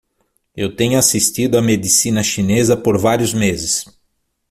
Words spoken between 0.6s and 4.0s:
tenho assistido a medicina chinesa por vários meses.